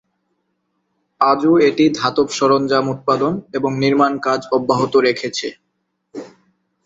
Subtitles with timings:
[1.21, 5.47] আজও এটি ধাতব সরঞ্জাম উৎপাদন এবং নির্মাণ কাজ অব্যাহত রেখেছে।